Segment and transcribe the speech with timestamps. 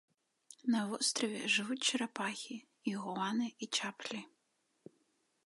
[0.75, 2.55] На востраве жывуць чарапахі,
[2.93, 4.21] ігуаны і чаплі.